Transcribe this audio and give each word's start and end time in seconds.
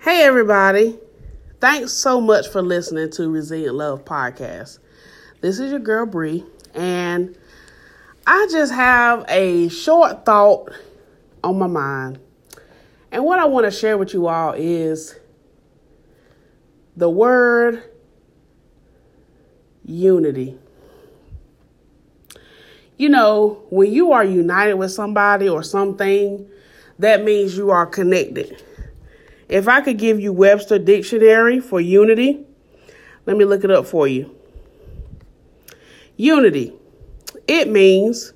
Hey, 0.00 0.22
everybody. 0.22 0.96
Thanks 1.60 1.90
so 1.92 2.20
much 2.20 2.46
for 2.46 2.62
listening 2.62 3.10
to 3.10 3.28
Resilient 3.28 3.74
Love 3.74 4.04
Podcast. 4.04 4.78
This 5.40 5.58
is 5.58 5.72
your 5.72 5.80
girl, 5.80 6.06
Bree, 6.06 6.44
and 6.72 7.36
I 8.24 8.46
just 8.48 8.72
have 8.72 9.24
a 9.28 9.68
short 9.68 10.24
thought 10.24 10.70
on 11.42 11.58
my 11.58 11.66
mind. 11.66 12.20
And 13.10 13.24
what 13.24 13.40
I 13.40 13.46
want 13.46 13.64
to 13.64 13.72
share 13.72 13.98
with 13.98 14.14
you 14.14 14.28
all 14.28 14.52
is 14.52 15.18
the 16.96 17.10
word 17.10 17.82
unity. 19.84 20.56
You 22.96 23.08
know, 23.08 23.64
when 23.70 23.90
you 23.92 24.12
are 24.12 24.22
united 24.22 24.74
with 24.74 24.92
somebody 24.92 25.48
or 25.48 25.64
something, 25.64 26.48
that 27.00 27.24
means 27.24 27.56
you 27.56 27.70
are 27.70 27.84
connected. 27.84 28.62
If 29.48 29.66
I 29.66 29.80
could 29.80 29.98
give 29.98 30.20
you 30.20 30.32
Webster 30.32 30.78
Dictionary 30.78 31.60
for 31.60 31.80
unity, 31.80 32.44
let 33.26 33.36
me 33.36 33.44
look 33.44 33.64
it 33.64 33.70
up 33.70 33.86
for 33.86 34.06
you. 34.06 34.34
Unity, 36.16 36.74
it 37.46 37.68
means 37.68 38.32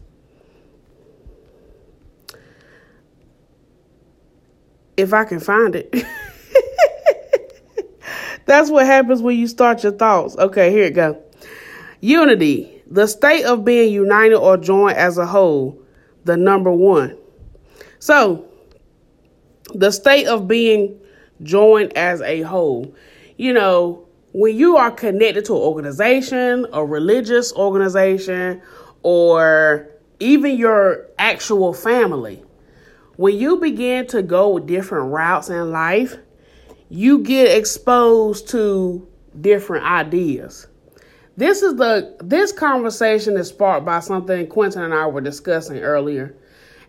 if 4.96 5.12
I 5.12 5.24
can 5.24 5.40
find 5.40 5.74
it. 5.74 5.92
That's 8.46 8.70
what 8.70 8.86
happens 8.86 9.22
when 9.22 9.36
you 9.36 9.46
start 9.46 9.82
your 9.82 9.92
thoughts. 9.92 10.36
Okay, 10.36 10.70
here 10.70 10.84
it 10.84 10.94
go. 10.94 11.22
Unity, 12.00 12.82
the 12.90 13.06
state 13.06 13.44
of 13.44 13.64
being 13.64 13.92
united 13.92 14.36
or 14.36 14.56
joined 14.56 14.96
as 14.96 15.18
a 15.18 15.26
whole, 15.26 15.80
the 16.24 16.36
number 16.36 16.70
one. 16.70 17.16
So, 17.98 18.46
the 19.74 19.90
state 19.90 20.26
of 20.26 20.48
being 20.48 20.98
joined 21.42 21.96
as 21.96 22.20
a 22.22 22.42
whole. 22.42 22.94
You 23.36 23.52
know, 23.52 24.06
when 24.32 24.56
you 24.56 24.76
are 24.76 24.90
connected 24.90 25.44
to 25.46 25.54
an 25.54 25.60
organization, 25.60 26.66
a 26.72 26.84
religious 26.84 27.52
organization, 27.52 28.62
or 29.02 29.88
even 30.20 30.56
your 30.56 31.06
actual 31.18 31.72
family, 31.72 32.42
when 33.16 33.36
you 33.36 33.58
begin 33.58 34.06
to 34.08 34.22
go 34.22 34.58
different 34.58 35.12
routes 35.12 35.50
in 35.50 35.70
life, 35.70 36.16
you 36.88 37.18
get 37.20 37.56
exposed 37.56 38.48
to 38.50 39.06
different 39.40 39.84
ideas. 39.84 40.66
This 41.36 41.62
is 41.62 41.76
the 41.76 42.16
this 42.22 42.52
conversation 42.52 43.36
is 43.36 43.48
sparked 43.48 43.86
by 43.86 44.00
something 44.00 44.46
Quentin 44.46 44.82
and 44.82 44.94
I 44.94 45.06
were 45.06 45.22
discussing 45.22 45.78
earlier. 45.78 46.36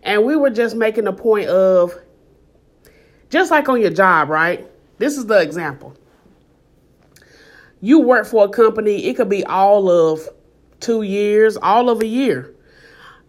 And 0.02 0.24
we 0.24 0.36
were 0.36 0.50
just 0.50 0.76
making 0.76 1.06
a 1.06 1.12
point 1.14 1.48
of 1.48 1.98
just 3.34 3.50
like 3.50 3.68
on 3.68 3.80
your 3.80 3.90
job, 3.90 4.28
right? 4.30 4.64
This 4.98 5.18
is 5.18 5.26
the 5.26 5.40
example. 5.40 5.96
You 7.80 7.98
work 7.98 8.26
for 8.26 8.44
a 8.44 8.48
company, 8.48 9.06
it 9.06 9.16
could 9.16 9.28
be 9.28 9.44
all 9.44 9.90
of 9.90 10.28
two 10.78 11.02
years, 11.02 11.56
all 11.56 11.90
of 11.90 12.00
a 12.00 12.06
year. 12.06 12.54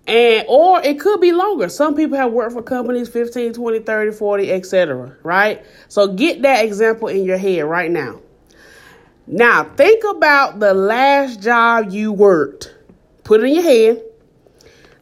And 0.06 0.45
or 0.48 0.80
it 0.83 1.00
could 1.00 1.20
be 1.20 1.31
longer. 1.31 1.67
Some 1.70 1.95
people 1.95 2.17
have 2.17 2.31
worked 2.31 2.53
for 2.53 2.61
companies 2.61 3.09
15, 3.09 3.53
20, 3.53 3.80
30, 3.80 4.11
40, 4.11 4.52
etc. 4.52 5.17
Right? 5.23 5.66
So 5.88 6.14
get 6.14 6.44
that 6.44 6.64
example 6.64 7.08
in 7.08 7.26
your 7.26 7.39
head 7.39 7.66
right 7.66 7.89
now. 7.89 8.22
Now 9.26 9.64
think 9.64 10.03
about 10.03 10.59
the 10.59 10.76
last 10.76 11.42
job 11.42 11.89
you 11.89 12.14
worked. 12.14 12.76
Put 13.23 13.42
it 13.42 13.48
in 13.48 13.56
your 13.56 13.64
head. 13.64 14.03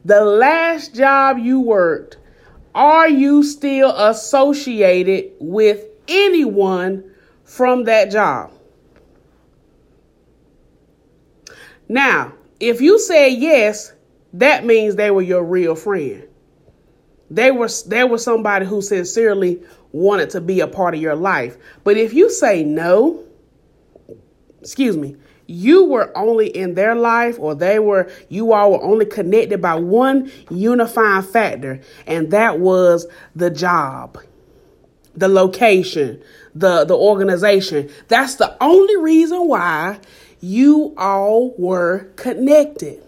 The 0.05 0.23
last 0.23 0.95
job 0.95 1.39
you 1.39 1.59
worked 1.59 2.17
are 2.75 3.09
you 3.09 3.43
still 3.43 3.91
associated 3.95 5.31
with 5.39 5.85
anyone 6.07 7.11
from 7.43 7.85
that 7.85 8.11
job? 8.11 8.51
Now, 11.87 12.33
if 12.59 12.81
you 12.81 12.97
say 12.99 13.29
yes, 13.29 13.93
that 14.33 14.65
means 14.65 14.95
they 14.95 15.11
were 15.11 15.21
your 15.21 15.43
real 15.43 15.75
friend. 15.75 16.27
They 17.29 17.51
were 17.51 17.69
they 17.87 18.03
were 18.03 18.17
somebody 18.17 18.65
who 18.65 18.81
sincerely 18.81 19.61
wanted 19.91 20.31
to 20.31 20.41
be 20.41 20.59
a 20.59 20.67
part 20.67 20.95
of 20.95 21.01
your 21.01 21.15
life. 21.15 21.57
But 21.83 21.97
if 21.97 22.13
you 22.13 22.29
say 22.29 22.63
no, 22.63 23.23
excuse 24.59 24.97
me, 24.97 25.17
you 25.47 25.85
were 25.85 26.15
only 26.17 26.47
in 26.47 26.73
their 26.75 26.95
life 26.95 27.37
or 27.39 27.53
they 27.53 27.79
were 27.79 28.09
you 28.29 28.53
all 28.53 28.71
were 28.71 28.83
only 28.83 29.05
connected 29.05 29.61
by 29.61 29.75
one 29.75 30.31
unifying 30.49 31.23
factor 31.23 31.81
and 32.07 32.31
that 32.31 32.59
was 32.59 33.07
the 33.35 33.49
job 33.49 34.17
the 35.15 35.27
location 35.27 36.21
the 36.55 36.85
the 36.85 36.95
organization. 36.95 37.89
That's 38.07 38.35
the 38.35 38.55
only 38.61 38.97
reason 38.97 39.47
why 39.47 39.99
you 40.39 40.93
all 40.97 41.53
were 41.57 42.11
connected. 42.15 43.01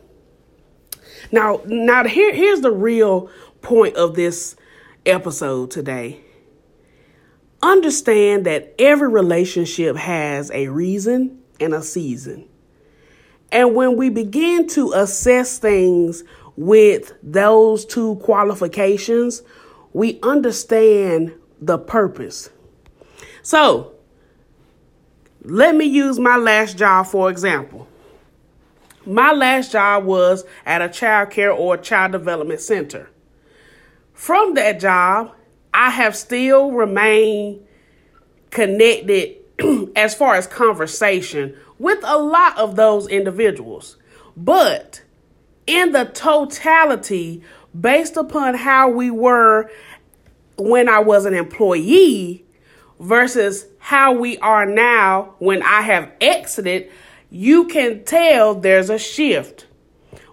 Now 1.32 1.62
now 1.66 2.06
here 2.06 2.34
here's 2.34 2.62
the 2.62 2.72
real 2.72 3.30
point 3.62 3.96
of 3.96 4.16
this 4.16 4.56
episode 5.06 5.72
today. 5.72 6.22
Understand 7.62 8.46
that 8.46 8.76
every 8.78 9.10
relationship 9.10 9.96
has 9.96 10.52
a 10.52 10.68
reason 10.68 11.42
and 11.60 11.74
a 11.74 11.82
season. 11.82 12.48
And 13.52 13.76
when 13.76 13.96
we 13.96 14.10
begin 14.10 14.68
to 14.70 14.92
assess 14.94 15.60
things 15.60 16.24
with 16.58 17.14
those 17.22 17.86
two 17.86 18.16
qualifications, 18.18 19.44
we 19.94 20.20
understand 20.22 21.34
the 21.62 21.78
purpose. 21.78 22.50
So, 23.42 23.94
let 25.44 25.76
me 25.76 25.86
use 25.86 26.20
my 26.20 26.38
last 26.38 26.78
job 26.78 27.06
for 27.08 27.30
example. 27.30 27.88
My 29.06 29.32
last 29.32 29.72
job 29.72 30.04
was 30.04 30.44
at 30.66 30.82
a 30.82 30.90
child 30.90 31.30
care 31.30 31.52
or 31.52 31.78
child 31.78 32.12
development 32.12 32.60
center. 32.60 33.10
From 34.14 34.56
that 34.56 34.80
job, 34.80 35.36
I 35.74 35.92
have 35.92 36.16
still 36.16 36.72
remained 36.72 37.66
connected 38.50 39.45
as 39.96 40.16
far 40.16 40.36
as 40.36 40.48
conversation 40.48 41.56
with 41.80 42.00
a 42.04 42.18
lot 42.18 42.58
of 42.58 42.76
those 42.76 43.08
individuals. 43.08 43.98
But 44.36 45.02
in 45.68 45.92
the 45.92 46.06
totality, 46.06 47.44
based 47.80 48.18
upon 48.18 48.56
how 48.56 48.90
we 48.90 49.12
were 49.12 49.70
when 50.58 50.88
I 50.88 51.00
was 51.00 51.26
an 51.26 51.34
employee 51.34 52.46
versus 53.00 53.66
how 53.80 54.14
we 54.14 54.38
are 54.38 54.66
now 54.66 55.36
when 55.40 55.62
I 55.62 55.82
have 55.82 56.12
exited, 56.22 56.92
you 57.30 57.66
can 57.66 58.04
tell 58.04 58.56
there's 58.56 58.90
a 58.90 58.98
shift. 58.98 59.68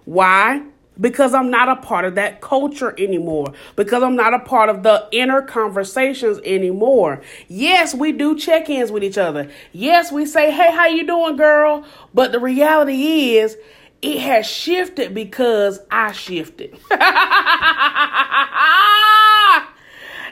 Why? 0.05 0.63
Because 0.99 1.33
I'm 1.33 1.49
not 1.49 1.69
a 1.69 1.75
part 1.75 2.05
of 2.05 2.15
that 2.15 2.41
culture 2.41 2.93
anymore, 2.99 3.53
because 3.75 4.03
I'm 4.03 4.15
not 4.15 4.33
a 4.33 4.39
part 4.39 4.69
of 4.69 4.83
the 4.83 5.07
inner 5.11 5.41
conversations 5.41 6.39
anymore. 6.43 7.21
Yes, 7.47 7.93
we 7.93 8.11
do 8.11 8.37
check-ins 8.37 8.91
with 8.91 9.03
each 9.03 9.17
other. 9.17 9.49
Yes, 9.71 10.11
we 10.11 10.25
say, 10.25 10.51
"Hey, 10.51 10.71
how 10.71 10.87
you 10.87 11.05
doing, 11.05 11.35
girl?" 11.35 11.85
But 12.13 12.31
the 12.31 12.39
reality 12.39 13.35
is 13.37 13.57
it 14.01 14.19
has 14.19 14.45
shifted 14.45 15.13
because 15.13 15.79
I 15.89 16.11
shifted. 16.11 16.77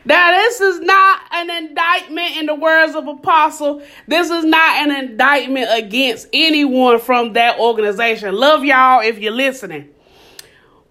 Now, 0.04 0.32
this 0.32 0.60
is 0.60 0.80
not 0.80 1.22
an 1.32 1.50
indictment 1.50 2.38
in 2.38 2.48
the 2.48 2.56
words 2.56 2.96
of 2.96 3.08
Apostle. 3.08 3.84
This 4.08 4.32
is 4.32 4.44
not 4.44 4.78
an 4.78 4.92
indictment 4.92 5.68
against 5.72 6.28
anyone 6.34 7.00
from 7.00 7.34
that 7.34 7.60
organization. 7.60 8.36
Love 8.36 8.66
y'all 8.66 9.02
if 9.02 9.20
you're 9.20 9.32
listening. 9.32 9.90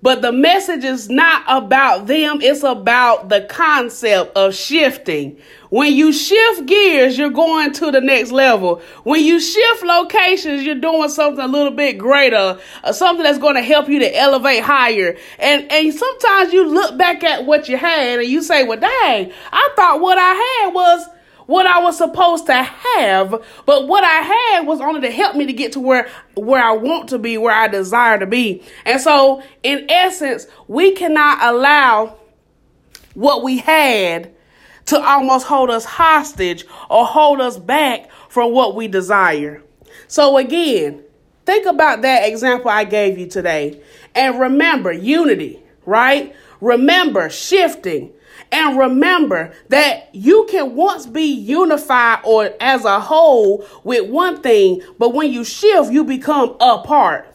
But 0.03 0.23
the 0.23 0.33
message 0.33 0.83
is 0.83 1.11
not 1.11 1.43
about 1.47 2.07
them, 2.07 2.41
it's 2.41 2.63
about 2.63 3.29
the 3.29 3.43
concept 3.43 4.35
of 4.35 4.55
shifting. 4.55 5.39
When 5.69 5.93
you 5.93 6.13
shift 6.13 6.67
gears, 6.67 7.19
you're 7.19 7.31
going 7.31 7.73
to 7.75 7.91
the 7.91 8.01
next 8.01 8.33
level. 8.33 8.81
When 9.05 9.23
you 9.23 9.39
shift 9.39 9.83
locations, 9.83 10.65
you're 10.65 10.75
doing 10.75 11.11
something 11.11 11.45
a 11.45 11.49
little 11.49 11.73
bit 11.73 11.99
greater, 11.99 12.59
uh, 12.83 12.93
something 12.93 13.23
that's 13.23 13.39
going 13.39 13.57
to 13.57 13.63
help 13.63 13.89
you 13.89 13.99
to 13.99 14.17
elevate 14.17 14.63
higher. 14.63 15.17
And 15.39 15.71
and 15.71 15.93
sometimes 15.93 16.53
you 16.53 16.67
look 16.67 16.97
back 16.97 17.23
at 17.23 17.45
what 17.45 17.69
you 17.69 17.77
had 17.77 18.21
and 18.21 18.29
you 18.29 18.43
say, 18.43 18.65
"Well, 18.65 18.81
dang, 18.81 19.33
I 19.53 19.71
thought 19.77 20.01
what 20.01 20.19
I 20.19 20.63
had 20.65 20.75
was 20.75 21.09
what 21.51 21.67
I 21.67 21.81
was 21.81 21.99
supposed 21.99 22.47
to 22.47 22.63
have, 22.63 23.31
but 23.67 23.89
what 23.89 24.05
I 24.05 24.57
had 24.57 24.67
was 24.69 24.81
only 24.81 25.01
to 25.01 25.11
help 25.11 25.35
me 25.35 25.47
to 25.47 25.53
get 25.53 25.73
to 25.73 25.81
where 25.81 26.09
where 26.37 26.63
I 26.63 26.71
want 26.71 27.09
to 27.09 27.19
be, 27.19 27.39
where 27.39 27.53
I 27.53 27.67
desire 27.67 28.21
to 28.21 28.27
be. 28.27 28.63
And 28.87 29.01
so, 29.01 29.43
in 29.65 29.91
essence, 29.91 30.47
we 30.69 30.93
cannot 30.93 31.43
allow 31.43 32.19
what 33.15 33.43
we 33.43 33.59
had 33.59 34.33
to 34.87 35.01
almost 35.01 35.49
hold 35.49 35.71
us 35.71 35.85
hostage 35.85 36.65
or 36.89 37.05
hold 37.05 37.41
us 37.41 37.59
back 37.59 38.13
from 38.29 38.53
what 38.53 38.77
we 38.77 38.87
desire. 38.87 39.61
So 40.07 40.37
again, 40.37 41.03
think 41.47 41.67
about 41.67 42.03
that 42.03 42.29
example 42.29 42.71
I 42.71 42.85
gave 42.85 43.19
you 43.19 43.27
today 43.27 43.83
and 44.15 44.39
remember 44.39 44.93
unity, 44.93 45.61
right? 45.85 46.33
Remember 46.61 47.31
shifting 47.31 48.13
And 48.53 48.79
remember 48.79 49.53
that 49.69 50.09
you 50.13 50.47
can 50.51 50.75
once 50.75 51.07
be 51.07 51.25
unified 51.25 52.21
or 52.25 52.51
as 52.61 52.85
a 52.85 53.01
whole 53.01 53.65
with 53.85 54.11
one 54.11 54.43
thing, 54.43 54.83
but 54.99 55.15
when 55.15 55.33
you 55.33 55.45
shift, 55.45 55.93
you 55.93 56.05
become 56.05 56.57
apart. 56.61 57.27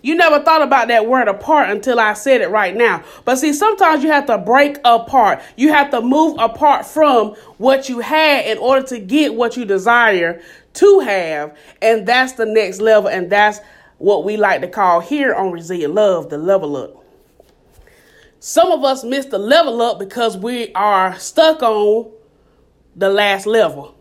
You 0.00 0.16
never 0.16 0.40
thought 0.40 0.62
about 0.62 0.88
that 0.88 1.06
word 1.06 1.28
apart 1.28 1.70
until 1.70 2.00
I 2.00 2.14
said 2.14 2.40
it 2.40 2.48
right 2.50 2.74
now. 2.74 3.04
But 3.24 3.36
see, 3.36 3.52
sometimes 3.52 4.02
you 4.02 4.10
have 4.10 4.26
to 4.26 4.38
break 4.38 4.78
apart. 4.84 5.40
You 5.56 5.68
have 5.68 5.90
to 5.92 6.00
move 6.00 6.36
apart 6.40 6.86
from 6.86 7.34
what 7.58 7.88
you 7.88 8.00
had 8.00 8.46
in 8.46 8.58
order 8.58 8.84
to 8.88 8.98
get 8.98 9.34
what 9.34 9.56
you 9.56 9.64
desire 9.64 10.42
to 10.74 11.00
have. 11.00 11.56
And 11.80 12.06
that's 12.06 12.32
the 12.32 12.46
next 12.46 12.80
level. 12.80 13.08
And 13.08 13.30
that's 13.30 13.60
what 13.98 14.24
we 14.24 14.36
like 14.36 14.62
to 14.62 14.68
call 14.68 15.00
here 15.00 15.34
on 15.34 15.52
Resilient 15.52 15.94
Love 15.94 16.30
the 16.30 16.38
level 16.38 16.76
up. 16.76 17.01
Some 18.44 18.72
of 18.72 18.82
us 18.82 19.04
miss 19.04 19.26
the 19.26 19.38
level 19.38 19.80
up 19.80 20.00
because 20.00 20.36
we 20.36 20.72
are 20.72 21.16
stuck 21.20 21.62
on 21.62 22.10
the 22.96 23.08
last 23.08 23.46
level. 23.46 23.94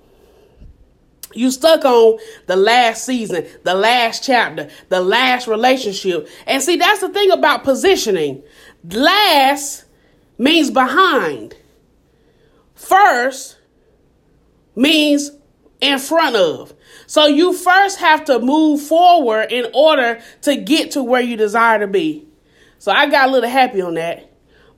You 1.35 1.51
stuck 1.51 1.85
on 1.85 2.17
the 2.47 2.55
last 2.55 3.05
season, 3.05 3.45
the 3.63 3.75
last 3.75 4.23
chapter, 4.23 4.67
the 4.89 4.99
last 4.99 5.47
relationship. 5.47 6.27
And 6.47 6.63
see, 6.63 6.75
that's 6.75 7.01
the 7.01 7.09
thing 7.09 7.29
about 7.29 7.63
positioning. 7.63 8.41
Last 8.83 9.85
means 10.39 10.71
behind. 10.71 11.55
First 12.73 13.59
means 14.75 15.29
in 15.81 15.99
front 15.99 16.35
of. 16.35 16.73
So 17.05 17.27
you 17.27 17.53
first 17.53 17.99
have 17.99 18.25
to 18.25 18.39
move 18.39 18.81
forward 18.81 19.51
in 19.51 19.69
order 19.75 20.19
to 20.41 20.55
get 20.55 20.89
to 20.91 21.03
where 21.03 21.21
you 21.21 21.37
desire 21.37 21.77
to 21.77 21.85
be. 21.85 22.27
So 22.79 22.91
I 22.91 23.07
got 23.07 23.29
a 23.29 23.31
little 23.31 23.47
happy 23.47 23.83
on 23.83 23.93
that. 23.93 24.30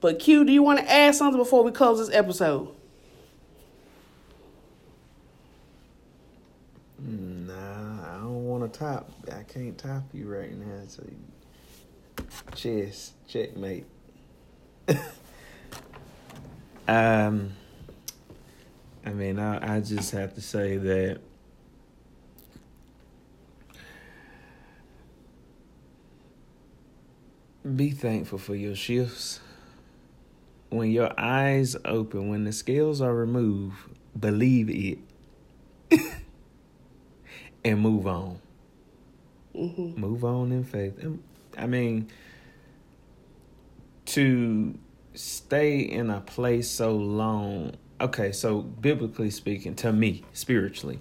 But 0.04 0.20
Q, 0.20 0.44
do 0.44 0.52
you 0.52 0.62
want 0.62 0.80
to 0.80 0.92
add 0.92 1.16
something 1.16 1.40
before 1.40 1.64
we 1.64 1.72
close 1.72 1.98
this 1.98 2.14
episode? 2.14 2.68
Nah, 7.00 7.54
I 7.54 8.18
don't 8.18 8.46
want 8.46 8.74
to 8.74 8.80
top. 8.80 9.10
I 9.34 9.44
can't 9.44 9.78
top 9.78 10.04
you 10.12 10.28
right 10.28 10.54
now. 10.54 10.82
So, 10.90 11.04
chess, 12.54 13.14
checkmate. 13.30 13.86
um, 16.90 17.54
I 19.06 19.10
mean, 19.14 19.40
I, 19.40 19.78
I 19.78 19.80
just 19.80 20.12
have 20.12 20.36
to 20.36 20.42
say 20.42 20.76
that. 20.76 21.22
Be 27.78 27.92
thankful 27.92 28.38
for 28.38 28.54
your 28.54 28.76
shifts 28.76 29.40
when 30.74 30.92
your 30.92 31.12
eyes 31.20 31.76
open, 31.86 32.30
when 32.30 32.46
the 32.46 32.52
scales 32.52 33.00
are 33.00 33.14
removed, 33.14 33.78
believe 34.20 34.70
it 34.70 34.98
and 37.66 37.80
move 37.80 38.08
on. 38.08 38.40
Mm-hmm. 39.56 40.00
Move 40.00 40.26
on 40.26 40.52
in 40.52 40.64
faith. 40.64 40.94
I 41.58 41.68
mean, 41.68 42.10
to 44.08 44.78
stay 45.14 45.80
in 45.80 46.10
a 46.10 46.22
place 46.22 46.70
so 46.70 46.96
long. 46.96 47.76
Okay, 48.02 48.32
so 48.32 48.62
biblically 48.62 49.30
speaking, 49.30 49.76
to 49.76 49.94
me, 49.94 50.24
spiritually, 50.34 51.00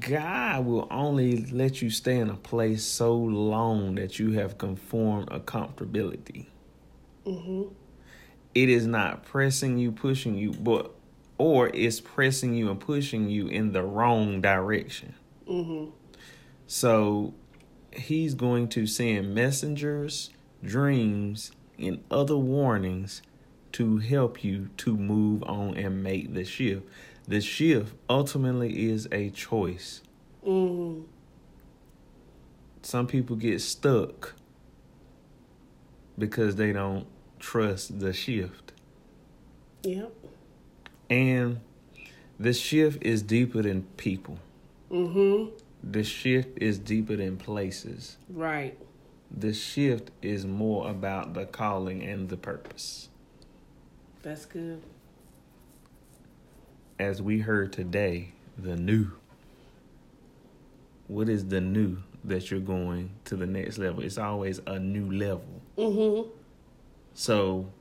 God 0.00 0.66
will 0.66 0.86
only 0.90 1.46
let 1.46 1.80
you 1.80 1.88
stay 1.88 2.18
in 2.18 2.28
a 2.28 2.36
place 2.36 2.84
so 2.84 3.14
long 3.14 3.94
that 3.94 4.18
you 4.18 4.32
have 4.32 4.58
conformed 4.58 5.28
a 5.30 5.40
comfortability. 5.40 6.46
Mm-hmm 7.24 7.72
it 8.56 8.70
is 8.70 8.86
not 8.86 9.22
pressing 9.22 9.76
you, 9.76 9.92
pushing 9.92 10.34
you, 10.38 10.50
but 10.50 10.90
or 11.36 11.68
it's 11.74 12.00
pressing 12.00 12.54
you 12.54 12.70
and 12.70 12.80
pushing 12.80 13.28
you 13.28 13.48
in 13.48 13.72
the 13.72 13.82
wrong 13.82 14.40
direction. 14.40 15.14
Mm-hmm. 15.46 15.90
So 16.66 17.34
he's 17.92 18.34
going 18.34 18.68
to 18.68 18.86
send 18.86 19.34
messengers, 19.34 20.30
dreams, 20.64 21.52
and 21.78 22.02
other 22.10 22.38
warnings 22.38 23.20
to 23.72 23.98
help 23.98 24.42
you 24.42 24.70
to 24.78 24.96
move 24.96 25.42
on 25.42 25.76
and 25.76 26.02
make 26.02 26.32
the 26.32 26.46
shift. 26.46 26.86
The 27.28 27.42
shift 27.42 27.94
ultimately 28.08 28.88
is 28.88 29.06
a 29.12 29.28
choice. 29.28 30.00
Mm-hmm. 30.46 31.02
Some 32.80 33.06
people 33.06 33.36
get 33.36 33.60
stuck 33.60 34.32
because 36.18 36.56
they 36.56 36.72
don't 36.72 37.06
trust 37.46 38.00
the 38.00 38.12
shift. 38.12 38.72
Yep. 39.84 40.12
And 41.08 41.60
the 42.40 42.52
shift 42.52 43.04
is 43.04 43.22
deeper 43.22 43.62
than 43.62 43.82
people. 43.96 44.38
Mm-hmm. 44.90 45.54
The 45.88 46.02
shift 46.02 46.58
is 46.60 46.80
deeper 46.80 47.14
than 47.14 47.36
places. 47.36 48.16
Right. 48.28 48.76
The 49.30 49.54
shift 49.54 50.10
is 50.22 50.44
more 50.44 50.90
about 50.90 51.34
the 51.34 51.46
calling 51.46 52.02
and 52.02 52.28
the 52.28 52.36
purpose. 52.36 53.10
That's 54.22 54.44
good. 54.44 54.82
As 56.98 57.22
we 57.22 57.38
heard 57.38 57.72
today, 57.72 58.32
the 58.58 58.74
new. 58.74 59.12
What 61.06 61.28
is 61.28 61.46
the 61.46 61.60
new 61.60 61.98
that 62.24 62.50
you're 62.50 62.58
going 62.58 63.10
to 63.26 63.36
the 63.36 63.46
next 63.46 63.78
level? 63.78 64.02
It's 64.02 64.18
always 64.18 64.60
a 64.66 64.80
new 64.80 65.12
level. 65.12 65.62
Mm-hmm. 65.78 66.35
So, 67.18 67.72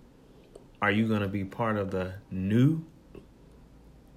are 0.82 0.92
you 0.92 1.10
going 1.10 1.20
to 1.20 1.28
be 1.28 1.44
part 1.44 1.76
of 1.76 1.92
the 1.92 2.14
new 2.32 2.86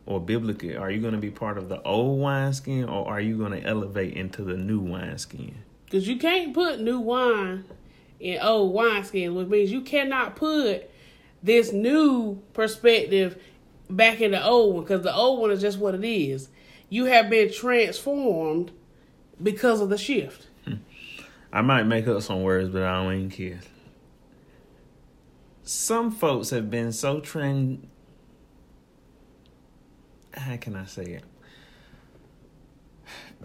or 0.07 0.21
biblical? 0.21 0.79
Are 0.79 0.93
you 0.93 1.01
going 1.01 1.15
to 1.15 1.19
be 1.19 1.33
part 1.33 1.59
of 1.59 1.69
the 1.69 1.83
old 1.83 2.21
wineskin 2.21 2.85
or 2.85 3.09
are 3.09 3.21
you 3.21 3.37
going 3.37 3.51
to 3.51 3.61
elevate 3.67 4.15
into 4.15 4.45
the 4.45 4.57
new 4.57 4.79
wineskin? 4.79 5.57
Because 5.85 6.07
you 6.07 6.19
can't 6.19 6.55
put 6.55 6.79
new 6.79 7.01
wine 7.01 7.65
in 8.21 8.39
old 8.41 8.73
wineskin, 8.73 9.35
which 9.35 9.49
means 9.49 9.73
you 9.73 9.81
cannot 9.81 10.37
put 10.37 10.89
this 11.43 11.73
new 11.73 12.41
perspective 12.53 13.43
back 13.91 14.21
in 14.21 14.31
the 14.31 14.47
old 14.47 14.77
one 14.77 14.85
because 14.85 15.03
the 15.03 15.13
old 15.13 15.41
one 15.41 15.51
is 15.51 15.61
just 15.61 15.81
what 15.81 15.97
it 15.97 16.05
is. 16.05 16.49
You 16.91 17.07
have 17.07 17.29
been 17.29 17.53
transformed 17.53 18.71
because 19.43 19.81
of 19.81 19.89
the 19.89 19.99
shift. 19.99 20.47
Hmm. 20.65 20.75
I 21.53 21.63
might 21.63 21.89
make 21.89 22.07
up 22.07 22.23
some 22.23 22.45
words, 22.45 22.69
but 22.69 22.85
I 22.85 23.03
don't 23.03 23.15
even 23.15 23.31
care 23.31 23.61
some 25.69 26.11
folks 26.11 26.49
have 26.49 26.71
been 26.71 26.91
so 26.91 27.21
trend 27.21 27.87
how 30.33 30.57
can 30.57 30.77
I 30.77 30.87
say 30.87 31.05
it? 31.05 31.25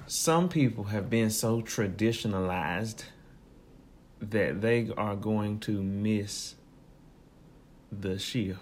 Some 0.08 0.48
people 0.48 0.86
have 0.86 1.10
been 1.10 1.30
so 1.30 1.62
traditionalized 1.62 3.04
that 4.22 4.62
they 4.62 4.90
are 4.96 5.18
going 5.18 5.60
to 5.62 5.84
miss 5.84 6.56
the 7.92 8.18
shift. 8.18 8.62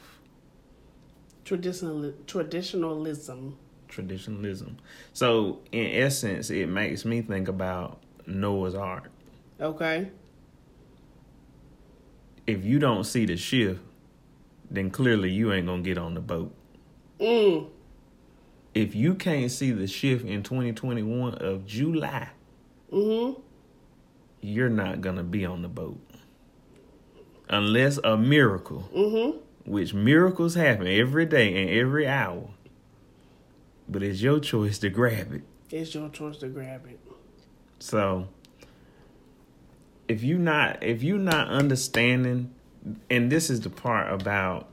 Traditional 1.45 2.13
traditionalism. 2.25 3.57
Traditionalism. 3.88 4.77
So 5.13 5.59
in 5.71 5.85
essence, 6.03 6.50
it 6.50 6.67
makes 6.67 7.05
me 7.05 7.21
think 7.21 7.47
about 7.47 8.01
Noah's 8.25 8.74
Ark. 8.74 9.12
Okay 9.59 10.09
if 12.48 12.63
you 12.63 12.79
don't 12.79 13.03
see 13.03 13.25
the 13.25 13.38
shift, 13.38 13.81
then 14.69 14.89
clearly 14.89 15.31
you 15.31 15.51
ain't 15.51 15.67
gonna 15.67 15.81
get 15.81 15.98
on 15.98 16.13
the 16.13 16.21
boat. 16.21 16.53
Mm. 17.19 17.69
If 18.74 18.95
you 18.95 19.15
can't 19.15 19.51
see 19.51 19.71
the 19.71 19.88
shift 19.88 20.25
in 20.25 20.43
2021 20.43 21.36
of 21.36 21.65
July, 21.65 22.29
mm-hmm. 22.91 23.39
you're 24.41 24.69
not 24.69 25.01
gonna 25.01 25.24
be 25.24 25.45
on 25.45 25.62
the 25.62 25.67
boat 25.67 26.00
unless 27.51 27.98
a 28.03 28.17
miracle, 28.17 28.89
mm-hmm. 28.95 29.38
which 29.69 29.93
miracles 29.93 30.55
happen 30.55 30.88
every 30.88 31.25
day 31.25 31.62
and 31.62 31.69
every 31.69 32.07
hour. 32.07 32.50
But 33.88 34.03
it's 34.03 34.21
your 34.21 34.39
choice 34.39 34.79
to 34.79 34.89
grab 34.89 35.33
it. 35.33 35.43
It's 35.69 35.93
your 35.93 36.10
choice 36.10 36.38
to 36.38 36.48
grab 36.48 36.86
it. 36.88 37.00
So 37.79 38.29
if 40.11 40.23
you 40.23 40.37
not 40.37 40.83
if 40.83 41.01
you 41.01 41.17
not 41.17 41.47
understanding 41.47 42.53
and 43.09 43.31
this 43.31 43.49
is 43.49 43.61
the 43.61 43.69
part 43.69 44.13
about 44.13 44.67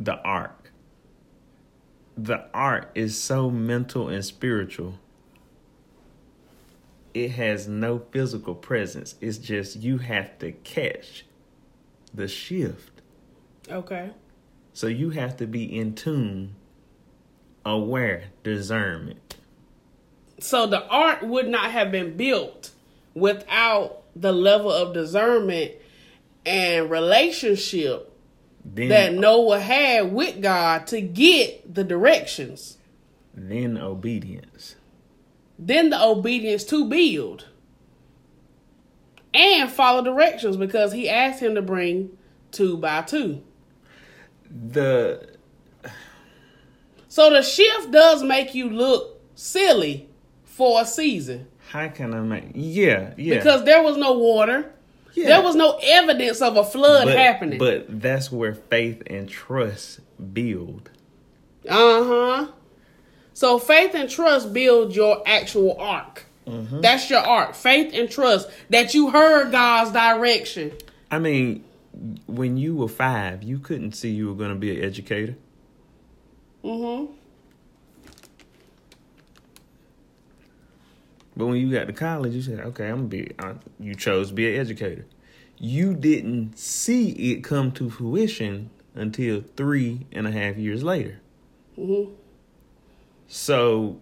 the 0.00 0.16
ark. 0.22 0.70
The 2.16 2.46
art 2.54 2.90
is 2.94 3.20
so 3.20 3.50
mental 3.50 4.08
and 4.08 4.24
spiritual. 4.24 4.98
It 7.12 7.32
has 7.32 7.68
no 7.68 7.98
physical 8.10 8.54
presence. 8.54 9.14
It's 9.20 9.36
just 9.36 9.76
you 9.76 9.98
have 9.98 10.38
to 10.38 10.52
catch 10.52 11.26
the 12.14 12.28
shift. 12.28 13.02
Okay. 13.70 14.10
So 14.72 14.86
you 14.86 15.10
have 15.10 15.36
to 15.36 15.46
be 15.46 15.64
in 15.64 15.94
tune 15.94 16.54
aware 17.62 18.24
discernment 18.42 19.23
so 20.38 20.66
the 20.66 20.86
ark 20.88 21.22
would 21.22 21.48
not 21.48 21.70
have 21.70 21.90
been 21.90 22.16
built 22.16 22.70
without 23.14 24.02
the 24.16 24.32
level 24.32 24.70
of 24.70 24.94
discernment 24.94 25.72
and 26.46 26.90
relationship 26.90 28.12
Then, 28.64 28.88
that 28.88 29.14
Noah 29.14 29.60
had 29.60 30.12
with 30.12 30.42
God 30.42 30.86
to 30.88 31.00
get 31.00 31.74
the 31.74 31.84
directions. 31.84 32.78
then 33.34 33.78
obedience. 33.78 34.76
Then 35.58 35.90
the 35.90 36.02
obedience 36.02 36.64
to 36.64 36.88
build 36.88 37.46
and 39.32 39.70
follow 39.70 40.02
directions 40.02 40.56
because 40.56 40.92
he 40.92 41.08
asked 41.08 41.40
him 41.40 41.54
to 41.54 41.62
bring 41.62 42.16
two 42.50 42.76
by 42.76 43.02
two. 43.02 43.42
The 44.50 45.28
So 47.08 47.30
the 47.30 47.42
shift 47.42 47.90
does 47.90 48.22
make 48.22 48.54
you 48.54 48.70
look 48.70 49.20
silly 49.34 50.08
for 50.56 50.80
a 50.80 50.86
season 50.86 51.48
how 51.74 51.88
can 51.88 52.14
I 52.14 52.20
make? 52.20 52.52
Yeah, 52.54 53.14
yeah. 53.16 53.34
because 53.34 53.64
there 53.64 53.82
was 53.82 53.96
no 53.96 54.12
water. 54.12 54.72
yeah. 55.14 55.26
There 55.26 55.42
was 55.42 55.56
no 55.56 55.78
evidence 55.82 56.40
of 56.40 56.56
a 56.56 56.62
flood 56.62 57.06
but, 57.06 57.16
happening. 57.16 57.58
But 57.58 58.00
that's 58.00 58.30
where 58.30 58.54
faith 58.54 59.02
and 59.08 59.28
trust 59.28 59.98
build. 60.32 60.90
Uh 61.68 62.04
huh. 62.04 62.46
So 63.32 63.58
faith 63.58 63.92
and 63.94 64.08
trust 64.08 64.52
build 64.52 64.94
your 64.94 65.22
actual 65.26 65.76
ark. 65.80 66.26
Mm-hmm. 66.46 66.82
That's 66.82 67.10
your 67.10 67.26
ark. 67.26 67.54
Faith 67.54 67.92
and 67.92 68.08
trust 68.08 68.48
that 68.70 68.94
you 68.94 69.10
heard 69.10 69.50
God's 69.50 69.90
direction. 69.90 70.72
I 71.10 71.18
mean, 71.18 71.64
when 72.26 72.56
you 72.56 72.76
were 72.76 72.88
five, 72.88 73.42
you 73.42 73.58
couldn't 73.58 73.92
see 73.92 74.10
you 74.10 74.28
were 74.28 74.34
going 74.34 74.50
to 74.50 74.54
be 74.54 74.78
an 74.78 74.84
educator. 74.84 75.34
Mm-hmm. 76.62 77.12
But 81.36 81.46
when 81.46 81.56
you 81.56 81.70
got 81.72 81.86
to 81.86 81.92
college, 81.92 82.34
you 82.34 82.42
said, 82.42 82.60
"Okay, 82.60 82.88
I'm 82.88 82.96
gonna 82.96 83.08
be." 83.08 83.32
Uh, 83.38 83.54
you 83.80 83.94
chose 83.94 84.28
to 84.28 84.34
be 84.34 84.52
an 84.54 84.60
educator. 84.60 85.06
You 85.58 85.94
didn't 85.94 86.58
see 86.58 87.10
it 87.32 87.42
come 87.44 87.72
to 87.72 87.90
fruition 87.90 88.70
until 88.94 89.42
three 89.56 90.06
and 90.12 90.26
a 90.26 90.30
half 90.30 90.56
years 90.56 90.82
later. 90.84 91.20
Mm-hmm. 91.78 92.12
So 93.26 94.00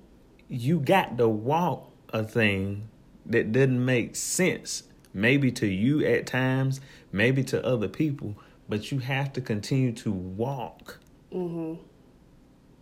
you 0.49 0.81
got 0.81 1.17
to 1.19 1.29
walk 1.29 1.91
a 2.11 2.25
thing 2.25 2.89
that 3.25 3.53
doesn't 3.53 3.83
make 3.85 4.17
sense, 4.17 4.83
maybe 5.15 5.51
to 5.53 5.67
you 5.67 6.05
at 6.05 6.27
times, 6.27 6.81
maybe 7.13 7.43
to 7.45 7.65
other 7.65 7.89
people, 7.89 8.37
but 8.69 8.91
you 8.91 8.99
have 8.99 9.33
to 9.35 9.41
continue 9.41 9.93
to 9.93 10.13
walk 10.13 10.99
Mm-hmm. 11.33 11.81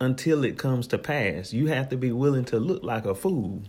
until 0.01 0.43
it 0.45 0.59
comes 0.59 0.89
to 0.89 0.99
pass. 0.99 1.53
You 1.53 1.69
have 1.69 1.89
to 1.91 1.97
be 1.97 2.11
willing 2.11 2.45
to 2.47 2.59
look 2.59 2.83
like 2.83 3.05
a 3.05 3.15
fool, 3.15 3.63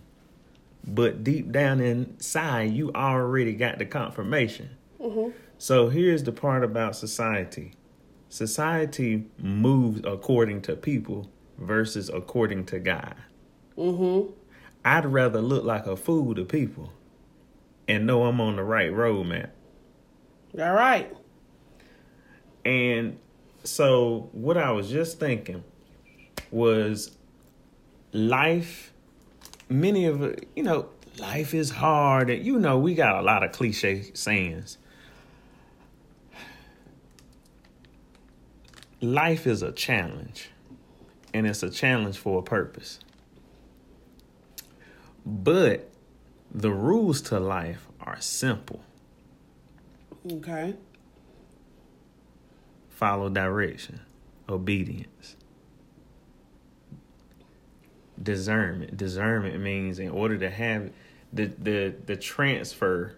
but 0.84 1.22
deep 1.22 1.52
down 1.52 1.80
inside, 1.80 2.72
you 2.72 2.92
already 2.92 3.54
got 3.54 3.78
the 3.78 3.86
confirmation. 3.86 4.70
Mm-hmm. 5.00 5.36
So 5.58 5.88
here's 5.88 6.24
the 6.24 6.32
part 6.32 6.64
about 6.64 6.96
society 6.96 7.74
society 8.28 9.26
moves 9.38 10.00
according 10.04 10.62
to 10.62 10.74
people 10.74 11.30
versus 11.58 12.08
according 12.08 12.64
to 12.64 12.78
God. 12.78 13.14
Mm-hmm. 13.76 14.32
I'd 14.84 15.06
rather 15.06 15.40
look 15.40 15.64
like 15.64 15.86
a 15.86 15.96
fool 15.96 16.34
to 16.34 16.44
people 16.44 16.92
and 17.86 18.06
know 18.06 18.24
I'm 18.24 18.40
on 18.40 18.56
the 18.56 18.64
right 18.64 18.92
road 18.92 19.26
man. 19.26 19.50
All 20.58 20.72
right. 20.72 21.14
And 22.64 23.18
so, 23.64 24.28
what 24.32 24.56
I 24.56 24.70
was 24.72 24.90
just 24.90 25.18
thinking 25.18 25.64
was 26.50 27.16
life, 28.12 28.91
many 29.72 30.06
of 30.06 30.36
you 30.56 30.62
know, 30.62 30.88
life 31.18 31.54
is 31.54 31.70
hard. 31.70 32.30
And, 32.30 32.44
you 32.44 32.58
know, 32.58 32.78
we 32.78 32.94
got 32.94 33.16
a 33.18 33.22
lot 33.22 33.42
of 33.42 33.52
cliche 33.52 34.10
sayings. 34.14 34.78
Life 39.00 39.46
is 39.46 39.62
a 39.62 39.72
challenge, 39.72 40.50
and 41.34 41.46
it's 41.46 41.62
a 41.62 41.70
challenge 41.70 42.18
for 42.18 42.38
a 42.38 42.42
purpose. 42.42 43.00
But 45.26 45.90
the 46.52 46.70
rules 46.70 47.20
to 47.22 47.40
life 47.40 47.88
are 48.00 48.20
simple. 48.20 48.82
Okay. 50.30 50.74
follow 52.88 53.28
direction, 53.28 54.00
obedience, 54.48 55.34
discernment. 58.22 58.96
Discernment 58.96 59.60
means 59.60 59.98
in 59.98 60.10
order 60.10 60.38
to 60.38 60.50
have 60.50 60.90
the 61.32 61.46
the 61.46 61.94
the 62.06 62.16
transfer 62.16 63.14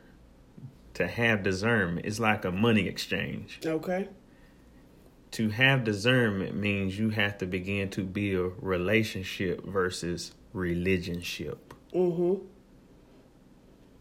to 0.94 1.06
have 1.06 1.42
discernment 1.42 2.06
is 2.06 2.20
like 2.20 2.44
a 2.44 2.52
money 2.52 2.86
exchange. 2.86 3.60
Okay. 3.64 4.08
To 5.32 5.48
have 5.50 5.82
discernment 5.82 6.54
means 6.54 6.96
you 6.96 7.10
have 7.10 7.38
to 7.38 7.46
begin 7.46 7.90
to 7.90 8.04
build 8.04 8.54
relationship 8.60 9.64
versus 9.64 10.32
religionship. 10.54 11.58
Mm-hmm. 11.92 12.44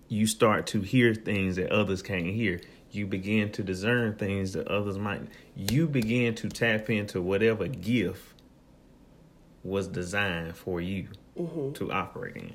You 0.07 0.27
start 0.27 0.67
to 0.67 0.81
hear 0.81 1.15
things 1.15 1.55
that 1.55 1.71
others 1.71 2.03
can't 2.03 2.27
hear. 2.27 2.61
You 2.91 3.07
begin 3.07 3.51
to 3.53 3.63
discern 3.63 4.13
things 4.13 4.53
that 4.53 4.67
others 4.67 4.99
might. 4.99 5.23
You 5.55 5.87
begin 5.87 6.35
to 6.35 6.49
tap 6.49 6.91
into 6.91 7.19
whatever 7.19 7.67
gift 7.67 8.32
was 9.63 9.87
designed 9.87 10.55
for 10.55 10.81
you 10.81 11.07
Mm-hmm. 11.39 11.71
to 11.73 11.91
operate 11.91 12.35
in. 12.35 12.53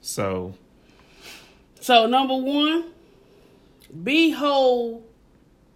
So, 0.00 0.54
So 1.80 2.06
number 2.06 2.36
one, 2.36 2.84
be 4.04 4.30
whole 4.30 5.04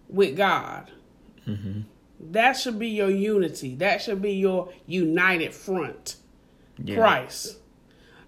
with 0.07 0.37
God. 0.37 0.89
mm-hmm. 1.45 1.81
That 2.31 2.53
should 2.53 2.79
be 2.79 2.87
your 2.87 3.09
unity. 3.09 3.75
That 3.75 4.01
should 4.01 4.21
be 4.21 4.31
your 4.35 4.71
united 4.87 5.53
front. 5.53 6.15
yeah. 6.81 6.95
Christ. 6.95 7.57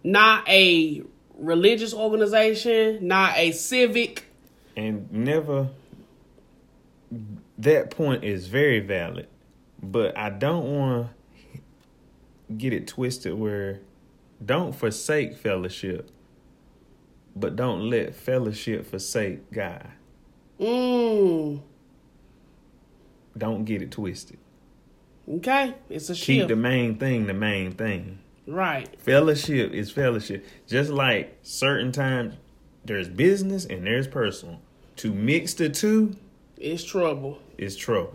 Not 0.04 0.48
a 0.50 1.02
religious 1.38 1.94
organization, 1.94 3.08
not 3.08 3.38
a 3.38 3.54
civic. 3.54 4.26
and 4.76 5.10
never 5.14 5.70
that 7.58 7.90
point 7.92 8.24
is 8.26 8.48
very 8.48 8.80
valid 8.82 9.28
but 9.82 10.18
i 10.18 10.30
don't 10.30 10.66
want 10.76 11.08
to 11.08 11.14
get 12.58 12.74
it 12.74 12.88
twisted 12.88 13.34
where 13.34 13.80
don't 14.44 14.74
forsake 14.76 15.36
fellowship 15.38 16.10
but 17.36 17.56
don't 17.56 17.90
let 17.90 18.16
fellowship 18.16 18.86
forsake 18.86 19.52
god 19.52 19.88
Mm. 20.60 21.62
don't 23.38 23.66
get 23.66 23.82
it 23.82 23.92
twisted 23.92 24.38
Okay. 25.28 25.74
It's 25.90 26.08
a 26.10 26.14
keep 26.14 26.22
shift. 26.42 26.50
the 26.50 26.56
main 26.56 26.98
thing 27.00 27.26
the 27.28 27.34
main 27.34 27.72
thing 27.72 28.20
right. 28.48 28.88
fellowship 29.02 29.74
is 29.74 29.90
fellowship 29.92 30.46
just 30.68 30.92
like 30.92 31.36
certain 31.42 31.92
times 31.92 32.36
there's 32.86 33.10
business 33.10 33.66
and 33.66 33.86
there's 33.88 34.08
personal 34.08 34.60
to 34.98 35.12
mix 35.12 35.54
the 35.56 35.68
two 35.70 36.16
is 36.58 36.84
trouble. 36.84 37.40
is 37.58 37.76
trouble 37.76 38.14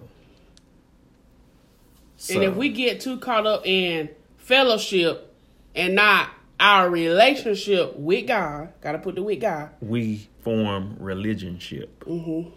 And 2.33 2.43
if 2.45 2.55
we 2.55 2.69
get 2.69 3.01
too 3.01 3.19
caught 3.19 3.47
up 3.47 3.67
in 3.67 4.09
fellowship 4.41 5.35
and 5.75 5.95
not 5.95 6.31
our 6.59 6.91
relationship 6.91 7.97
with 7.97 8.27
God, 8.27 8.73
gotta 8.81 8.99
put 8.99 9.15
the 9.15 9.23
with 9.23 9.41
God. 9.41 9.71
we 9.81 10.29
form 10.43 10.97
religionship. 11.01 11.89
Mm-hmm. 12.01 12.51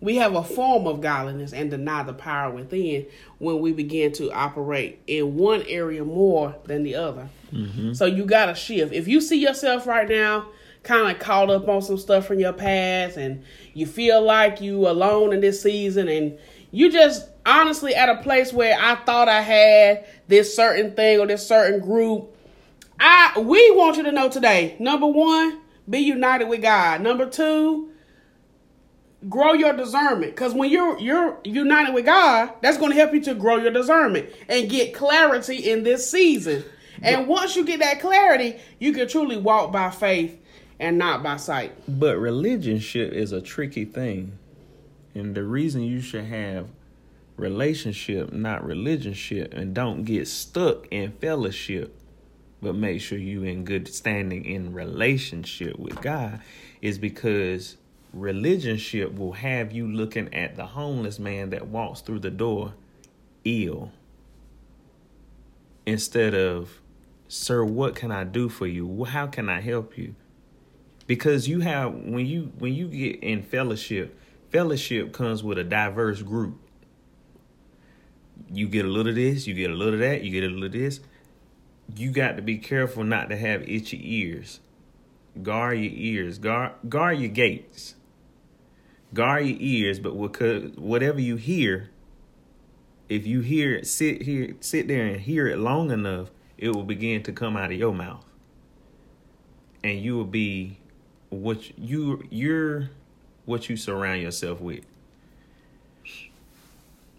We 0.00 0.16
have 0.16 0.36
a 0.36 0.44
form 0.44 0.86
of 0.86 1.00
godliness 1.00 1.52
and 1.52 1.70
deny 1.70 2.04
the 2.04 2.12
power 2.12 2.52
within 2.52 3.06
when 3.38 3.58
we 3.58 3.72
begin 3.72 4.12
to 4.12 4.30
operate 4.30 5.00
in 5.08 5.34
one 5.34 5.62
area 5.62 6.04
more 6.04 6.54
than 6.66 6.84
the 6.84 6.94
other. 6.94 7.28
Mm-hmm. 7.52 7.94
So 7.94 8.06
you 8.06 8.24
gotta 8.24 8.54
shift. 8.54 8.92
If 8.92 9.08
you 9.08 9.20
see 9.20 9.40
yourself 9.40 9.86
right 9.86 10.08
now 10.08 10.48
kind 10.84 11.10
of 11.10 11.20
caught 11.20 11.50
up 11.50 11.68
on 11.68 11.82
some 11.82 11.98
stuff 11.98 12.26
from 12.26 12.38
your 12.38 12.52
past 12.52 13.16
and 13.16 13.42
you 13.74 13.86
feel 13.86 14.22
like 14.22 14.60
you 14.60 14.88
alone 14.88 15.32
in 15.32 15.40
this 15.40 15.60
season 15.60 16.08
and 16.08 16.38
you 16.70 16.92
just 16.92 17.26
honestly 17.48 17.94
at 17.94 18.08
a 18.08 18.22
place 18.22 18.52
where 18.52 18.76
I 18.78 18.96
thought 18.96 19.28
I 19.28 19.40
had 19.40 20.06
this 20.28 20.54
certain 20.54 20.94
thing 20.94 21.18
or 21.18 21.26
this 21.26 21.46
certain 21.46 21.80
group 21.80 22.34
I 23.00 23.38
we 23.38 23.70
want 23.72 23.96
you 23.96 24.02
to 24.04 24.12
know 24.12 24.28
today. 24.28 24.76
Number 24.78 25.06
one, 25.06 25.60
be 25.88 25.98
united 25.98 26.48
with 26.48 26.62
God. 26.62 27.00
Number 27.00 27.28
two, 27.28 27.90
grow 29.28 29.52
your 29.52 29.72
discernment. 29.72 30.34
Because 30.34 30.54
when 30.54 30.70
you're 30.70 30.98
you're 30.98 31.38
united 31.44 31.94
with 31.94 32.06
God, 32.06 32.52
that's 32.60 32.78
going 32.78 32.90
to 32.90 32.96
help 32.96 33.14
you 33.14 33.20
to 33.22 33.34
grow 33.34 33.56
your 33.56 33.72
discernment 33.72 34.30
and 34.48 34.68
get 34.68 34.94
clarity 34.94 35.70
in 35.70 35.84
this 35.84 36.10
season. 36.10 36.64
And 37.00 37.28
once 37.28 37.54
you 37.54 37.64
get 37.64 37.78
that 37.78 38.00
clarity, 38.00 38.58
you 38.80 38.92
can 38.92 39.06
truly 39.06 39.36
walk 39.36 39.70
by 39.70 39.90
faith 39.90 40.36
and 40.80 40.98
not 40.98 41.22
by 41.22 41.36
sight. 41.36 41.72
But 41.86 42.16
religionship 42.16 43.12
is 43.12 43.30
a 43.30 43.40
tricky 43.40 43.84
thing. 43.84 44.36
And 45.14 45.34
the 45.34 45.44
reason 45.44 45.82
you 45.82 46.00
should 46.00 46.24
have 46.24 46.68
relationship, 47.38 48.32
not 48.32 48.62
religionship, 48.62 49.54
and 49.54 49.72
don't 49.72 50.04
get 50.04 50.26
stuck 50.26 50.86
in 50.90 51.12
fellowship, 51.12 51.96
but 52.60 52.74
make 52.74 53.00
sure 53.00 53.16
you 53.16 53.44
in 53.44 53.64
good 53.64 53.88
standing 53.88 54.44
in 54.44 54.72
relationship 54.72 55.78
with 55.78 56.00
God 56.02 56.40
is 56.82 56.98
because 56.98 57.76
religionship 58.16 59.16
will 59.16 59.32
have 59.32 59.72
you 59.72 59.86
looking 59.86 60.32
at 60.34 60.56
the 60.56 60.66
homeless 60.66 61.18
man 61.18 61.50
that 61.50 61.68
walks 61.68 62.00
through 62.00 62.18
the 62.18 62.30
door 62.30 62.74
ill. 63.44 63.92
Instead 65.86 66.34
of 66.34 66.80
sir 67.28 67.62
what 67.62 67.94
can 67.94 68.10
i 68.10 68.24
do 68.24 68.48
for 68.48 68.66
you? 68.66 69.04
How 69.04 69.26
can 69.26 69.48
i 69.48 69.60
help 69.60 69.96
you? 69.96 70.14
Because 71.06 71.48
you 71.48 71.60
have 71.60 71.94
when 71.94 72.26
you 72.26 72.52
when 72.58 72.74
you 72.74 72.88
get 72.88 73.22
in 73.22 73.42
fellowship 73.42 74.18
fellowship 74.50 75.12
comes 75.12 75.42
with 75.42 75.58
a 75.58 75.64
diverse 75.64 76.22
group 76.22 76.58
you 78.50 78.68
get 78.68 78.84
a 78.84 78.88
little 78.88 79.10
of 79.10 79.16
this 79.16 79.46
you 79.46 79.54
get 79.54 79.70
a 79.70 79.74
little 79.74 79.94
of 79.94 80.00
that 80.00 80.22
you 80.22 80.30
get 80.30 80.44
a 80.44 80.48
little 80.48 80.64
of 80.64 80.72
this. 80.72 81.00
You 81.96 82.10
got 82.10 82.36
to 82.36 82.42
be 82.42 82.58
careful 82.58 83.02
not 83.02 83.30
to 83.30 83.36
have 83.36 83.66
itchy 83.66 83.98
ears. 84.18 84.60
Guard 85.42 85.78
your 85.78 85.92
ears. 85.94 86.38
Guard 86.38 86.72
guard 86.88 87.18
your 87.18 87.30
gates. 87.30 87.94
Guard 89.14 89.46
your 89.46 89.56
ears 89.58 89.98
but 89.98 90.14
whatever 90.14 91.20
you 91.20 91.36
hear 91.36 91.90
if 93.08 93.26
you 93.26 93.40
hear 93.40 93.74
it 93.74 93.86
sit 93.86 94.22
here 94.22 94.54
sit 94.60 94.86
there 94.86 95.06
and 95.06 95.20
hear 95.20 95.48
it 95.48 95.58
long 95.58 95.90
enough 95.90 96.30
it 96.58 96.74
will 96.74 96.82
begin 96.82 97.22
to 97.22 97.32
come 97.32 97.56
out 97.56 97.70
of 97.70 97.78
your 97.78 97.94
mouth. 97.94 98.24
And 99.82 100.00
you 100.00 100.16
will 100.16 100.24
be 100.24 100.78
what 101.30 101.78
you 101.78 102.24
you're 102.30 102.90
what 103.44 103.68
you 103.70 103.76
surround 103.76 104.20
yourself 104.20 104.60
with. 104.60 104.84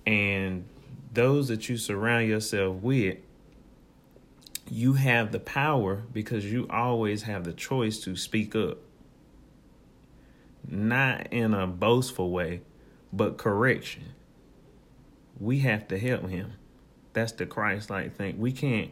And 0.05 0.65
those 1.11 1.47
that 1.47 1.69
you 1.69 1.77
surround 1.77 2.27
yourself 2.27 2.75
with 2.77 3.17
you 4.69 4.93
have 4.93 5.31
the 5.31 5.39
power 5.39 6.03
because 6.13 6.45
you 6.45 6.67
always 6.69 7.23
have 7.23 7.43
the 7.43 7.53
choice 7.53 7.99
to 7.99 8.15
speak 8.15 8.55
up 8.55 8.77
not 10.67 11.25
in 11.31 11.53
a 11.53 11.65
boastful 11.65 12.29
way 12.29 12.61
but 13.11 13.37
correction 13.37 14.13
we 15.39 15.59
have 15.59 15.87
to 15.87 15.97
help 15.97 16.29
him 16.29 16.53
that's 17.13 17.31
the 17.33 17.45
christ 17.45 17.89
like 17.89 18.15
thing 18.15 18.37
we 18.37 18.51
can't 18.51 18.91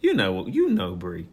you 0.00 0.14
know 0.14 0.46
you 0.46 0.68
know 0.68 0.94
Bree 0.94 1.26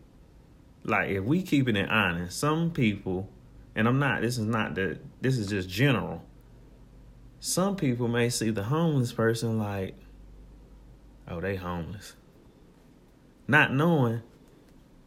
like 0.87 1.09
if 1.09 1.23
we 1.23 1.43
keeping 1.43 1.75
it 1.75 1.81
in 1.81 1.89
honest, 1.89 2.39
some 2.39 2.71
people, 2.71 3.29
and 3.75 3.87
I'm 3.87 3.99
not. 3.99 4.21
This 4.21 4.37
is 4.37 4.45
not 4.45 4.73
that. 4.75 4.99
This 5.21 5.37
is 5.37 5.47
just 5.47 5.69
general. 5.69 6.23
Some 7.39 7.75
people 7.75 8.07
may 8.07 8.29
see 8.29 8.49
the 8.49 8.63
homeless 8.63 9.11
person 9.11 9.59
like, 9.59 9.95
oh, 11.27 11.41
they 11.41 11.55
homeless, 11.55 12.15
not 13.47 13.73
knowing 13.73 14.21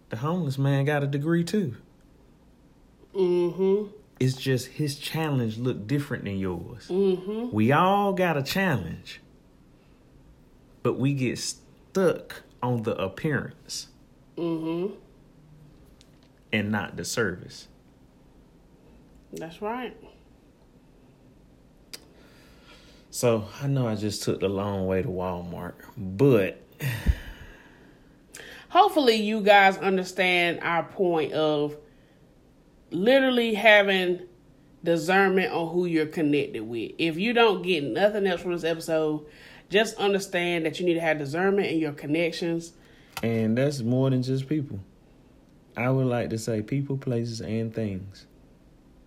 the 0.08 0.16
homeless 0.16 0.58
man 0.58 0.84
got 0.84 1.02
a 1.02 1.06
degree 1.06 1.44
too. 1.44 1.76
Mm-hmm. 3.14 3.92
It's 4.18 4.36
just 4.36 4.68
his 4.68 4.98
challenge 4.98 5.58
looked 5.58 5.86
different 5.86 6.24
than 6.24 6.38
yours. 6.38 6.88
Mm-hmm. 6.88 7.54
We 7.54 7.72
all 7.72 8.12
got 8.12 8.36
a 8.36 8.42
challenge, 8.42 9.20
but 10.82 10.98
we 10.98 11.14
get 11.14 11.38
stuck 11.38 12.42
on 12.62 12.82
the 12.82 12.94
appearance. 12.96 13.88
Mm-hmm 14.36 14.94
and 16.52 16.70
not 16.70 16.96
the 16.96 17.04
service. 17.04 17.68
That's 19.32 19.62
right. 19.62 19.96
So 23.10 23.48
I 23.60 23.66
know 23.66 23.88
I 23.88 23.96
just 23.96 24.22
took 24.22 24.40
the 24.40 24.48
long 24.48 24.86
way 24.86 25.02
to 25.02 25.08
Walmart, 25.08 25.74
but 25.96 26.62
hopefully 28.68 29.16
you 29.16 29.40
guys 29.40 29.76
understand 29.78 30.60
our 30.62 30.84
point 30.84 31.32
of 31.32 31.76
literally 32.92 33.54
having 33.54 34.20
discernment 34.84 35.52
on 35.52 35.68
who 35.70 35.86
you're 35.86 36.06
connected 36.06 36.62
with. 36.62 36.92
If 36.98 37.18
you 37.18 37.32
don't 37.32 37.62
get 37.62 37.82
nothing 37.82 38.28
else 38.28 38.42
from 38.42 38.52
this 38.52 38.64
episode, 38.64 39.26
just 39.68 39.96
understand 39.96 40.64
that 40.66 40.78
you 40.78 40.86
need 40.86 40.94
to 40.94 41.00
have 41.00 41.18
discernment 41.18 41.66
in 41.66 41.78
your 41.78 41.92
connections. 41.92 42.72
And 43.24 43.58
that's 43.58 43.80
more 43.80 44.08
than 44.10 44.22
just 44.22 44.48
people. 44.48 44.78
I 45.76 45.90
would 45.90 46.06
like 46.06 46.30
to 46.30 46.38
say 46.38 46.62
people, 46.62 46.96
places, 46.96 47.40
and 47.40 47.74
things 47.74 48.26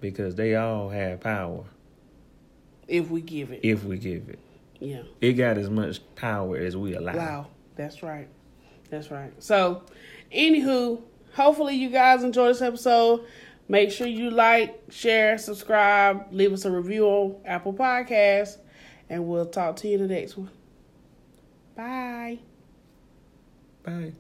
because 0.02 0.36
they 0.36 0.56
all 0.56 0.90
have 0.90 1.22
power. 1.22 1.64
If 2.88 3.10
we 3.10 3.22
give 3.22 3.52
it. 3.52 3.62
If 3.64 3.84
we 3.84 3.98
give 3.98 4.30
it. 4.30 4.40
Yeah. 4.80 5.04
It 5.22 5.34
got 5.34 5.58
as 5.58 5.70
much 5.70 6.02
power 6.16 6.58
as 6.58 6.76
we 6.76 6.96
allow. 6.96 7.16
Wow. 7.16 7.48
That's 7.76 8.04
right. 8.04 8.28
That's 8.90 9.10
right. 9.10 9.32
So, 9.40 9.84
anywho, 10.34 11.02
hopefully 11.34 11.76
you 11.76 11.90
guys 11.90 12.24
enjoy 12.24 12.50
this 12.50 12.62
episode. 12.62 13.26
Make 13.68 13.92
sure 13.92 14.08
you 14.08 14.30
like, 14.30 14.84
share, 14.90 15.38
subscribe, 15.38 16.28
leave 16.32 16.52
us 16.52 16.66
a 16.66 16.72
review 16.72 17.06
on 17.06 17.38
Apple 17.46 17.74
Podcasts, 17.74 18.58
and 19.10 19.26
we'll 19.26 19.46
talk 19.46 19.78
to 19.78 19.88
you 19.88 19.96
in 19.96 20.08
the 20.08 20.14
next 20.14 20.38
one. 20.38 20.50
Bye. 21.76 22.40
Bye. 23.84 24.14